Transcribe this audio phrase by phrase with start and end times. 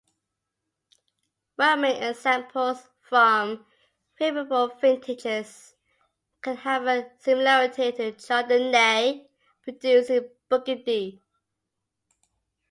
[1.59, 3.67] Well-made examples from
[4.17, 5.75] favorable vintages
[6.41, 9.27] can have a similarity to Chardonnay
[9.63, 11.21] produced in Burgundy.